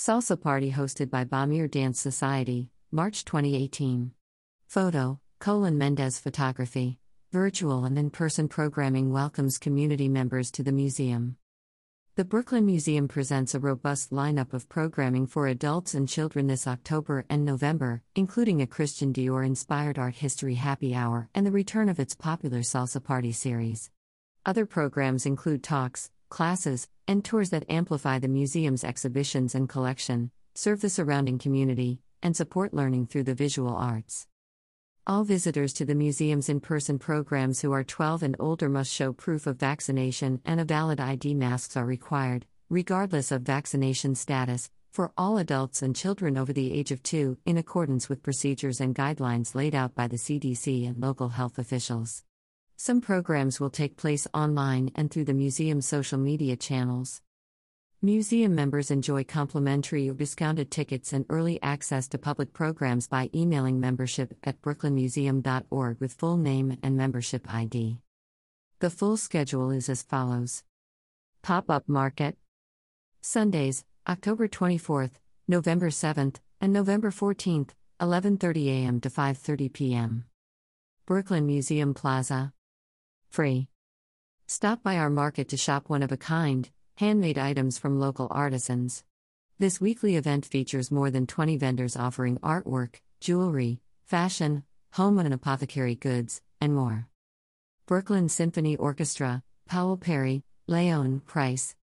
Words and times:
Salsa 0.00 0.40
Party 0.40 0.72
hosted 0.72 1.10
by 1.10 1.24
Bamir 1.24 1.70
Dance 1.70 2.00
Society, 2.00 2.70
March 2.90 3.22
2018. 3.26 4.12
Photo, 4.66 5.20
Colin 5.40 5.76
Mendez 5.76 6.18
Photography. 6.18 6.98
Virtual 7.32 7.84
and 7.84 7.98
in 7.98 8.08
person 8.08 8.48
programming 8.48 9.12
welcomes 9.12 9.58
community 9.58 10.08
members 10.08 10.50
to 10.52 10.62
the 10.62 10.72
museum. 10.72 11.36
The 12.16 12.24
Brooklyn 12.24 12.64
Museum 12.64 13.08
presents 13.08 13.54
a 13.54 13.60
robust 13.60 14.10
lineup 14.10 14.54
of 14.54 14.70
programming 14.70 15.26
for 15.26 15.46
adults 15.46 15.92
and 15.92 16.08
children 16.08 16.46
this 16.46 16.66
October 16.66 17.26
and 17.28 17.44
November, 17.44 18.02
including 18.16 18.62
a 18.62 18.66
Christian 18.66 19.12
Dior 19.12 19.44
inspired 19.44 19.98
art 19.98 20.14
history 20.14 20.54
happy 20.54 20.94
hour 20.94 21.28
and 21.34 21.44
the 21.44 21.52
return 21.52 21.90
of 21.90 22.00
its 22.00 22.14
popular 22.14 22.60
Salsa 22.60 23.04
Party 23.04 23.32
series. 23.32 23.90
Other 24.46 24.64
programs 24.64 25.26
include 25.26 25.62
talks, 25.62 26.10
classes, 26.30 26.88
and 27.06 27.22
tours 27.22 27.50
that 27.50 27.68
amplify 27.68 28.18
the 28.18 28.28
museum's 28.28 28.84
exhibitions 28.84 29.54
and 29.54 29.68
collection, 29.68 30.30
serve 30.54 30.80
the 30.80 30.88
surrounding 30.88 31.38
community, 31.38 32.00
and 32.22 32.34
support 32.34 32.72
learning 32.72 33.06
through 33.06 33.24
the 33.24 33.34
visual 33.34 33.74
arts. 33.74 34.26
All 35.06 35.24
visitors 35.24 35.72
to 35.74 35.84
the 35.84 35.94
museum's 35.94 36.48
in 36.48 36.60
person 36.60 36.98
programs 36.98 37.60
who 37.60 37.72
are 37.72 37.82
12 37.82 38.22
and 38.22 38.36
older 38.38 38.68
must 38.68 38.92
show 38.92 39.12
proof 39.12 39.46
of 39.46 39.58
vaccination 39.58 40.40
and 40.44 40.60
a 40.60 40.64
valid 40.64 41.00
ID. 41.00 41.34
Masks 41.34 41.76
are 41.76 41.84
required, 41.84 42.46
regardless 42.68 43.32
of 43.32 43.42
vaccination 43.42 44.14
status, 44.14 44.70
for 44.92 45.12
all 45.16 45.38
adults 45.38 45.82
and 45.82 45.96
children 45.96 46.36
over 46.36 46.52
the 46.52 46.72
age 46.72 46.92
of 46.92 47.02
2, 47.02 47.38
in 47.46 47.56
accordance 47.56 48.08
with 48.08 48.22
procedures 48.22 48.80
and 48.80 48.94
guidelines 48.94 49.54
laid 49.54 49.74
out 49.74 49.94
by 49.94 50.06
the 50.06 50.16
CDC 50.16 50.86
and 50.86 51.00
local 51.00 51.30
health 51.30 51.58
officials. 51.58 52.22
Some 52.82 53.02
programs 53.02 53.60
will 53.60 53.68
take 53.68 53.98
place 53.98 54.26
online 54.32 54.90
and 54.94 55.10
through 55.10 55.26
the 55.26 55.34
museum's 55.34 55.86
social 55.86 56.16
media 56.16 56.56
channels. 56.56 57.20
Museum 58.00 58.54
members 58.54 58.90
enjoy 58.90 59.22
complimentary 59.22 60.08
or 60.08 60.14
discounted 60.14 60.70
tickets 60.70 61.12
and 61.12 61.26
early 61.28 61.60
access 61.60 62.08
to 62.08 62.16
public 62.16 62.54
programs 62.54 63.06
by 63.06 63.28
emailing 63.34 63.80
membership 63.80 64.32
at 64.44 64.62
brooklynmuseum.org 64.62 66.00
with 66.00 66.14
full 66.14 66.38
name 66.38 66.78
and 66.82 66.96
membership 66.96 67.52
ID. 67.52 67.98
The 68.78 68.88
full 68.88 69.18
schedule 69.18 69.70
is 69.70 69.90
as 69.90 70.02
follows 70.02 70.64
Pop 71.42 71.68
up 71.68 71.86
market 71.86 72.38
Sundays, 73.20 73.84
October 74.08 74.48
24th, 74.48 75.20
November 75.46 75.90
7th, 75.90 76.36
and 76.62 76.72
November 76.72 77.10
14th, 77.10 77.72
11:30 78.00 78.68
a.m. 78.68 79.00
to 79.02 79.10
5:30 79.10 79.70
p.m. 79.70 80.24
Brooklyn 81.04 81.44
Museum 81.44 81.92
Plaza. 81.92 82.54
Free. 83.30 83.68
Stop 84.48 84.82
by 84.82 84.96
our 84.96 85.08
market 85.08 85.48
to 85.50 85.56
shop 85.56 85.88
one 85.88 86.02
of 86.02 86.10
a 86.10 86.16
kind 86.16 86.68
handmade 86.96 87.38
items 87.38 87.78
from 87.78 88.00
local 88.00 88.26
artisans. 88.30 89.04
This 89.60 89.80
weekly 89.80 90.16
event 90.16 90.44
features 90.44 90.90
more 90.90 91.12
than 91.12 91.28
20 91.28 91.56
vendors 91.56 91.96
offering 91.96 92.38
artwork, 92.38 92.96
jewelry, 93.20 93.80
fashion, 94.04 94.64
home 94.94 95.20
and 95.20 95.32
apothecary 95.32 95.94
goods, 95.94 96.42
and 96.60 96.74
more. 96.74 97.06
Brooklyn 97.86 98.28
Symphony 98.28 98.76
Orchestra, 98.76 99.44
Powell 99.68 99.96
Perry, 99.96 100.42
Leon 100.66 101.20
Price. 101.20 101.76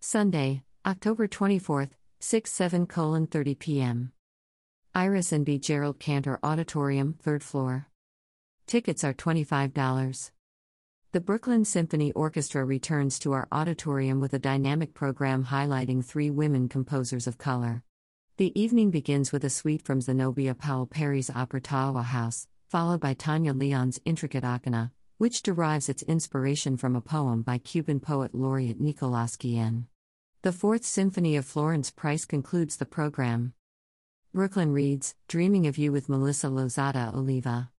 Sunday, 0.00 0.62
October 0.84 1.26
24th, 1.26 1.92
6 2.20 2.52
7 2.52 2.86
30 2.86 3.54
p.m. 3.54 4.12
Iris 4.94 5.32
and 5.32 5.46
B. 5.46 5.58
Gerald 5.58 5.98
Cantor 5.98 6.38
Auditorium, 6.42 7.16
3rd 7.24 7.42
floor. 7.42 7.86
Tickets 8.66 9.02
are 9.04 9.14
$25. 9.14 10.30
The 11.16 11.20
Brooklyn 11.22 11.64
Symphony 11.64 12.12
Orchestra 12.12 12.62
returns 12.62 13.18
to 13.20 13.32
our 13.32 13.48
auditorium 13.50 14.20
with 14.20 14.34
a 14.34 14.38
dynamic 14.38 14.92
program 14.92 15.46
highlighting 15.46 16.04
three 16.04 16.28
women 16.28 16.68
composers 16.68 17.26
of 17.26 17.38
color. 17.38 17.82
The 18.36 18.52
evening 18.54 18.90
begins 18.90 19.32
with 19.32 19.42
a 19.42 19.48
suite 19.48 19.80
from 19.80 20.02
Zenobia 20.02 20.54
Powell 20.54 20.84
Perry's 20.84 21.30
opera 21.30 21.62
Tawawa 21.62 22.04
House, 22.04 22.48
followed 22.68 23.00
by 23.00 23.14
Tania 23.14 23.54
León's 23.54 23.98
intricate 24.04 24.44
Ácana, 24.44 24.90
which 25.16 25.40
derives 25.40 25.88
its 25.88 26.02
inspiration 26.02 26.76
from 26.76 26.94
a 26.94 27.00
poem 27.00 27.40
by 27.40 27.56
Cuban 27.56 27.98
poet 27.98 28.34
laureate 28.34 28.78
Nicolas 28.78 29.36
Guillen. 29.36 29.86
The 30.42 30.52
Fourth 30.52 30.84
Symphony 30.84 31.34
of 31.36 31.46
Florence 31.46 31.90
Price 31.90 32.26
concludes 32.26 32.76
the 32.76 32.84
program. 32.84 33.54
Brooklyn 34.34 34.70
reads 34.70 35.14
Dreaming 35.28 35.66
of 35.66 35.78
You 35.78 35.92
with 35.92 36.10
Melissa 36.10 36.48
Lozada 36.48 37.14
Oliva. 37.14 37.70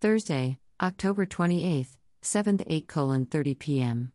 Thursday, 0.00 0.58
October 0.80 1.26
28th. 1.26 1.96
7 2.26 2.58
to 2.58 2.72
8 2.74 2.90
30 3.30 3.54
p.m. 3.54 4.10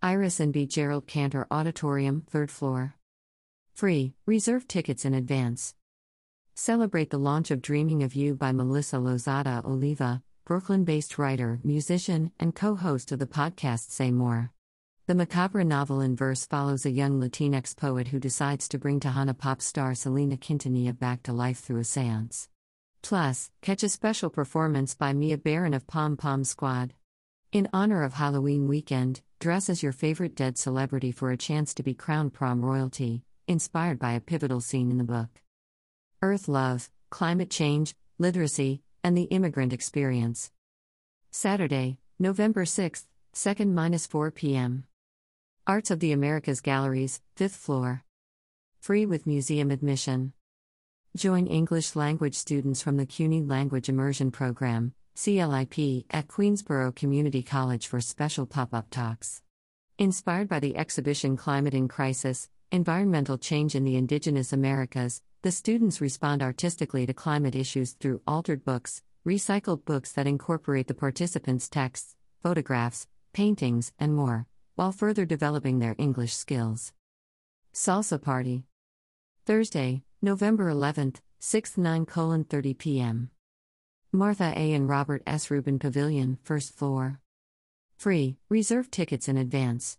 Iris 0.00 0.38
and 0.38 0.52
B. 0.52 0.66
Gerald 0.66 1.08
Cantor 1.08 1.48
Auditorium, 1.50 2.22
3rd 2.32 2.48
floor. 2.48 2.94
Free, 3.72 4.14
reserve 4.24 4.68
tickets 4.68 5.04
in 5.04 5.14
advance. 5.14 5.74
Celebrate 6.54 7.10
the 7.10 7.18
launch 7.18 7.50
of 7.50 7.60
Dreaming 7.60 8.04
of 8.04 8.14
You 8.14 8.36
by 8.36 8.52
Melissa 8.52 8.98
Lozada 8.98 9.64
Oliva, 9.64 10.22
Brooklyn 10.44 10.84
based 10.84 11.18
writer, 11.18 11.58
musician, 11.64 12.30
and 12.38 12.54
co 12.54 12.76
host 12.76 13.10
of 13.10 13.18
the 13.18 13.26
podcast 13.26 13.90
Say 13.90 14.12
More. 14.12 14.52
The 15.08 15.16
macabre 15.16 15.64
novel 15.64 16.00
in 16.00 16.14
verse 16.14 16.46
follows 16.46 16.86
a 16.86 16.92
young 16.92 17.20
Latinx 17.20 17.76
poet 17.76 18.08
who 18.08 18.20
decides 18.20 18.68
to 18.68 18.78
bring 18.78 19.00
Tejano 19.00 19.36
pop 19.36 19.60
star 19.60 19.96
Selena 19.96 20.36
Quintanilla 20.36 20.96
back 20.96 21.24
to 21.24 21.32
life 21.32 21.58
through 21.58 21.80
a 21.80 21.84
seance. 21.84 22.48
Plus, 23.02 23.50
catch 23.60 23.82
a 23.82 23.88
special 23.88 24.30
performance 24.30 24.94
by 24.94 25.12
Mia 25.12 25.36
Berrin 25.36 25.74
of 25.74 25.88
Pom 25.88 26.16
Pom 26.16 26.44
Squad. 26.44 26.94
In 27.54 27.68
honor 27.72 28.02
of 28.02 28.14
Halloween 28.14 28.66
weekend, 28.66 29.20
dress 29.38 29.68
as 29.68 29.80
your 29.80 29.92
favorite 29.92 30.34
dead 30.34 30.58
celebrity 30.58 31.12
for 31.12 31.30
a 31.30 31.36
chance 31.36 31.72
to 31.74 31.84
be 31.84 31.94
crowned 31.94 32.32
prom 32.32 32.64
royalty, 32.64 33.22
inspired 33.46 33.96
by 33.96 34.10
a 34.10 34.20
pivotal 34.20 34.60
scene 34.60 34.90
in 34.90 34.98
the 34.98 35.04
book. 35.04 35.28
Earth 36.20 36.48
Love, 36.48 36.90
Climate 37.10 37.50
Change, 37.50 37.94
Literacy, 38.18 38.82
and 39.04 39.16
the 39.16 39.30
Immigrant 39.30 39.72
Experience. 39.72 40.50
Saturday, 41.30 41.98
November 42.18 42.64
6th, 42.64 43.04
2nd 43.32 44.08
4 44.08 44.32
p.m. 44.32 44.88
Arts 45.64 45.92
of 45.92 46.00
the 46.00 46.10
Americas 46.10 46.60
Galleries, 46.60 47.20
5th 47.36 47.52
floor. 47.52 48.02
Free 48.80 49.06
with 49.06 49.28
museum 49.28 49.70
admission. 49.70 50.32
Join 51.16 51.46
English 51.46 51.94
language 51.94 52.34
students 52.34 52.82
from 52.82 52.96
the 52.96 53.06
CUNY 53.06 53.42
Language 53.42 53.88
Immersion 53.88 54.32
Program, 54.32 54.92
CLIP, 55.16 56.06
at 56.10 56.28
Queensborough 56.28 56.94
Community 56.94 57.42
College 57.42 57.86
for 57.86 58.00
special 58.00 58.46
pop 58.46 58.74
up 58.74 58.90
talks. 58.90 59.42
Inspired 59.98 60.48
by 60.48 60.58
the 60.58 60.76
exhibition 60.76 61.36
Climate 61.36 61.74
in 61.74 61.86
Crisis 61.86 62.48
Environmental 62.72 63.38
Change 63.38 63.76
in 63.76 63.84
the 63.84 63.94
Indigenous 63.96 64.52
Americas, 64.52 65.22
the 65.42 65.52
students 65.52 66.00
respond 66.00 66.42
artistically 66.42 67.06
to 67.06 67.14
climate 67.14 67.54
issues 67.54 67.92
through 67.92 68.22
altered 68.26 68.64
books, 68.64 69.02
recycled 69.24 69.84
books 69.84 70.10
that 70.12 70.26
incorporate 70.26 70.88
the 70.88 70.94
participants' 70.94 71.68
texts, 71.68 72.16
photographs, 72.42 73.06
paintings, 73.32 73.92
and 74.00 74.16
more, 74.16 74.46
while 74.74 74.90
further 74.90 75.24
developing 75.24 75.78
their 75.78 75.94
English 75.98 76.34
skills. 76.34 76.92
Salsa 77.72 78.20
Party. 78.20 78.64
Thursday, 79.46 80.02
November 80.20 80.72
11th, 80.72 81.16
6 81.38 81.78
9 81.78 82.06
30 82.06 82.74
p.m. 82.74 83.30
Martha 84.14 84.52
A. 84.56 84.72
and 84.72 84.88
Robert 84.88 85.24
S. 85.26 85.50
Rubin 85.50 85.80
Pavilion, 85.80 86.38
first 86.44 86.78
floor. 86.78 87.18
Free, 87.96 88.36
reserve 88.48 88.88
tickets 88.88 89.28
in 89.28 89.36
advance. 89.36 89.98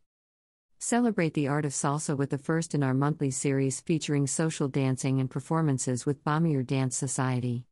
Celebrate 0.80 1.34
the 1.34 1.50
art 1.50 1.66
of 1.66 1.74
salsa 1.74 2.16
with 2.16 2.30
the 2.30 2.38
first 2.38 2.74
in 2.74 2.82
our 2.82 2.94
monthly 2.94 3.30
series 3.30 3.82
featuring 3.82 4.26
social 4.26 4.70
dancing 4.70 5.20
and 5.20 5.30
performances 5.30 6.06
with 6.06 6.24
Bamir 6.24 6.66
Dance 6.66 6.96
Society. 6.96 7.66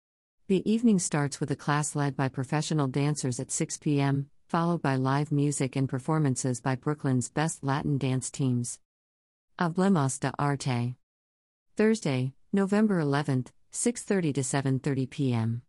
The 0.49 0.69
evening 0.69 0.99
starts 0.99 1.39
with 1.39 1.49
a 1.49 1.55
class 1.55 1.95
led 1.95 2.17
by 2.17 2.27
professional 2.27 2.87
dancers 2.87 3.39
at 3.39 3.49
6 3.49 3.77
p.m., 3.77 4.29
followed 4.45 4.81
by 4.81 4.97
live 4.97 5.31
music 5.31 5.77
and 5.77 5.87
performances 5.87 6.59
by 6.59 6.75
Brooklyn's 6.75 7.29
best 7.29 7.63
Latin 7.63 7.97
dance 7.97 8.29
teams. 8.29 8.81
Hablemos 9.57 10.19
de 10.19 10.33
Arte. 10.37 10.97
Thursday, 11.77 12.33
November 12.51 13.01
11th, 13.01 13.47
6:30 13.71 14.33
to 14.33 14.41
7:30 14.41 15.09
p.m. 15.09 15.61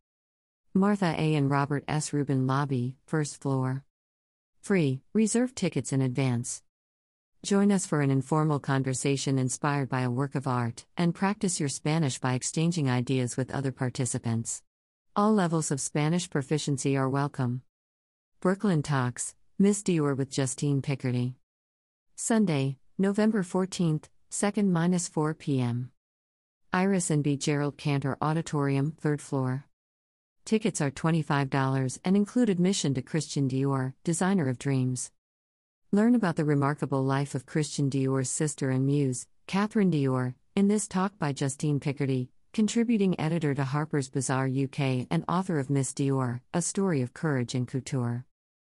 Martha 0.76 1.14
A. 1.16 1.36
and 1.36 1.48
Robert 1.48 1.84
S. 1.86 2.12
Rubin 2.12 2.48
Lobby, 2.48 2.96
first 3.06 3.40
floor. 3.40 3.84
Free, 4.60 5.02
reserve 5.12 5.54
tickets 5.54 5.92
in 5.92 6.02
advance. 6.02 6.64
Join 7.44 7.70
us 7.70 7.86
for 7.86 8.00
an 8.00 8.10
informal 8.10 8.58
conversation 8.58 9.38
inspired 9.38 9.88
by 9.88 10.00
a 10.00 10.10
work 10.10 10.34
of 10.34 10.48
art, 10.48 10.84
and 10.96 11.14
practice 11.14 11.60
your 11.60 11.68
Spanish 11.68 12.18
by 12.18 12.34
exchanging 12.34 12.90
ideas 12.90 13.36
with 13.36 13.54
other 13.54 13.70
participants. 13.70 14.64
All 15.14 15.32
levels 15.32 15.70
of 15.70 15.80
Spanish 15.80 16.28
proficiency 16.28 16.96
are 16.96 17.08
welcome. 17.08 17.62
Brooklyn 18.40 18.82
Talks, 18.82 19.36
Miss 19.56 19.80
Dior 19.80 20.16
with 20.16 20.28
Justine 20.28 20.82
Picardie. 20.82 21.34
Sunday, 22.16 22.78
November 22.98 23.44
14th, 23.44 24.06
2nd 24.32 25.08
4 25.08 25.34
p.m. 25.34 25.92
Iris 26.72 27.10
and 27.10 27.22
B. 27.22 27.36
Gerald 27.36 27.76
Cantor 27.76 28.18
Auditorium, 28.20 28.96
3rd 29.00 29.20
floor. 29.20 29.66
Tickets 30.44 30.82
are 30.82 30.90
$25 30.90 31.98
and 32.04 32.16
include 32.16 32.50
admission 32.50 32.92
to 32.92 33.00
Christian 33.00 33.48
Dior, 33.48 33.94
designer 34.04 34.46
of 34.46 34.58
dreams. 34.58 35.10
Learn 35.90 36.14
about 36.14 36.36
the 36.36 36.44
remarkable 36.44 37.02
life 37.02 37.34
of 37.34 37.46
Christian 37.46 37.88
Dior's 37.88 38.28
sister 38.28 38.68
and 38.68 38.84
muse, 38.84 39.26
Catherine 39.46 39.90
Dior, 39.90 40.34
In 40.54 40.68
this 40.68 40.86
talk 40.86 41.18
by 41.18 41.32
Justine 41.32 41.80
Picardie, 41.80 42.28
contributing 42.52 43.18
editor 43.18 43.54
to 43.54 43.64
Harper's 43.64 44.10
Bazaar 44.10 44.46
UK 44.46 45.06
and 45.10 45.24
author 45.28 45.58
of 45.58 45.70
Miss 45.70 45.94
Dior, 45.94 46.40
A 46.52 46.60
Story 46.60 47.00
of 47.00 47.14
Courage 47.14 47.54
and 47.54 47.66
Couture. 47.66 48.26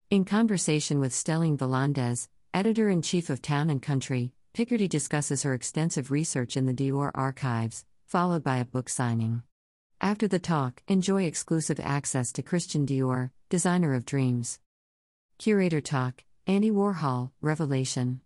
In 0.09 0.23
conversation 0.23 1.01
with 1.01 1.11
Stellene 1.11 1.57
Volandes, 1.57 2.29
editor 2.53 2.89
in 2.89 3.01
chief 3.01 3.29
of 3.29 3.41
Town 3.41 3.69
and 3.69 3.81
Country, 3.81 4.31
Picardie 4.53 4.87
discusses 4.87 5.43
her 5.43 5.53
extensive 5.53 6.09
research 6.09 6.55
in 6.55 6.67
the 6.67 6.73
Dior 6.73 7.11
archives, 7.13 7.83
followed 8.05 8.45
by 8.45 8.59
a 8.59 8.65
book 8.65 8.87
signing. 8.87 9.43
After 10.05 10.27
the 10.27 10.37
talk, 10.37 10.83
enjoy 10.87 11.23
exclusive 11.23 11.79
access 11.79 12.31
to 12.33 12.43
Christian 12.43 12.85
Dior, 12.85 13.31
designer 13.49 13.95
of 13.95 14.05
dreams. 14.05 14.59
Curator 15.39 15.81
Talk 15.81 16.23
Andy 16.45 16.69
Warhol, 16.69 17.31
Revelation. 17.41 18.21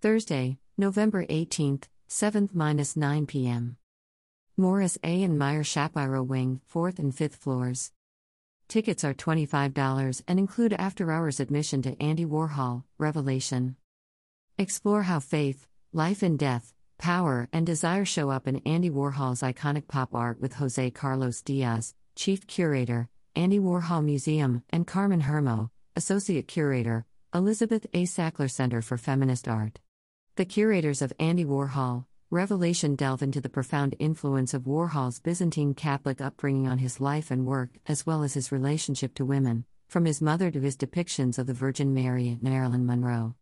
Thursday, 0.00 0.56
November 0.78 1.26
18th, 1.26 1.88
7th 2.08 2.96
9 2.96 3.26
p.m. 3.26 3.76
Morris 4.56 4.96
A. 5.04 5.22
and 5.22 5.38
Meyer 5.38 5.62
Shapiro 5.62 6.22
Wing, 6.22 6.62
4th 6.72 6.98
and 6.98 7.14
5th 7.14 7.34
floors. 7.34 7.92
Tickets 8.68 9.04
are 9.04 9.12
$25 9.12 10.22
and 10.26 10.38
include 10.38 10.72
after 10.72 11.12
hours 11.12 11.38
admission 11.38 11.82
to 11.82 12.02
Andy 12.02 12.24
Warhol, 12.24 12.84
Revelation. 12.96 13.76
Explore 14.56 15.02
how 15.02 15.20
faith, 15.20 15.68
life 15.92 16.22
and 16.22 16.38
death, 16.38 16.72
power, 17.04 17.46
and 17.52 17.66
desire 17.66 18.06
show 18.06 18.30
up 18.30 18.48
in 18.48 18.62
Andy 18.64 18.88
Warhol's 18.88 19.42
iconic 19.42 19.86
pop 19.88 20.14
art 20.14 20.40
with 20.40 20.54
Jose 20.54 20.90
Carlos 20.92 21.42
Diaz, 21.42 21.94
Chief 22.16 22.46
Curator, 22.46 23.10
Andy 23.36 23.58
Warhol 23.58 24.02
Museum, 24.02 24.62
and 24.70 24.86
Carmen 24.86 25.20
Hermo, 25.20 25.70
Associate 25.96 26.48
Curator, 26.48 27.04
Elizabeth 27.34 27.86
A. 27.92 28.04
Sackler 28.04 28.50
Center 28.50 28.80
for 28.80 28.96
Feminist 28.96 29.46
Art. 29.46 29.80
The 30.36 30.46
curators 30.46 31.02
of 31.02 31.12
Andy 31.18 31.44
Warhol, 31.44 32.06
Revelation 32.30 32.96
delve 32.96 33.22
into 33.22 33.42
the 33.42 33.50
profound 33.50 33.94
influence 33.98 34.54
of 34.54 34.62
Warhol's 34.62 35.20
Byzantine 35.20 35.74
Catholic 35.74 36.22
upbringing 36.22 36.66
on 36.66 36.78
his 36.78 37.02
life 37.02 37.30
and 37.30 37.44
work, 37.44 37.80
as 37.84 38.06
well 38.06 38.22
as 38.22 38.32
his 38.32 38.50
relationship 38.50 39.12
to 39.16 39.26
women, 39.26 39.66
from 39.88 40.06
his 40.06 40.22
mother 40.22 40.50
to 40.50 40.60
his 40.62 40.74
depictions 40.74 41.38
of 41.38 41.46
the 41.46 41.52
Virgin 41.52 41.92
Mary 41.92 42.28
and 42.28 42.42
Marilyn 42.42 42.86
Monroe. 42.86 43.34